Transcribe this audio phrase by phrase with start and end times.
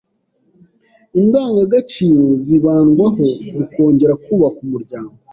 [1.19, 3.23] indangagaciro zibandwaho
[3.57, 5.13] mu kongera kubaka umuryango